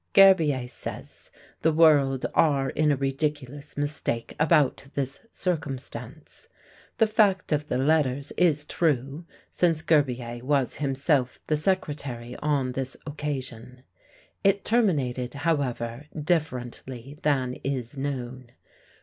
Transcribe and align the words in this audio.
Gerbier 0.15 0.67
says, 0.67 1.29
the 1.61 1.71
world 1.71 2.25
are 2.33 2.71
in 2.71 2.91
a 2.91 2.95
ridiculous 2.95 3.77
mistake 3.77 4.35
about 4.39 4.85
this 4.95 5.19
circumstance. 5.31 6.47
The 6.97 7.05
fact 7.05 7.51
of 7.51 7.67
the 7.67 7.77
letters 7.77 8.31
is 8.35 8.65
true, 8.65 9.25
since 9.51 9.83
Gerbier 9.83 10.41
was 10.43 10.77
himself 10.77 11.39
the 11.45 11.55
secretary 11.55 12.35
on 12.37 12.71
this 12.71 12.97
occasion. 13.05 13.83
It 14.43 14.65
terminated, 14.65 15.35
however, 15.35 16.07
differently 16.23 17.19
than 17.21 17.57
is 17.63 17.95
known. 17.95 18.53